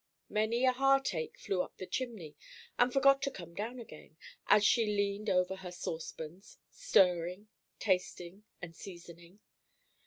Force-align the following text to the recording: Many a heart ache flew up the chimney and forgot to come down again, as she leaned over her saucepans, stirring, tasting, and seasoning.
Many 0.29 0.65
a 0.65 0.71
heart 0.71 1.13
ache 1.13 1.37
flew 1.37 1.61
up 1.61 1.77
the 1.77 1.85
chimney 1.85 2.35
and 2.79 2.91
forgot 2.91 3.21
to 3.21 3.29
come 3.29 3.53
down 3.53 3.77
again, 3.79 4.17
as 4.47 4.65
she 4.65 4.83
leaned 4.87 5.29
over 5.29 5.57
her 5.57 5.71
saucepans, 5.71 6.57
stirring, 6.71 7.49
tasting, 7.77 8.43
and 8.63 8.75
seasoning. 8.75 9.41